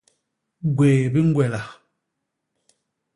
Gwéé 0.75 1.03
bi 1.13 1.19
ñgwela. 1.27 1.61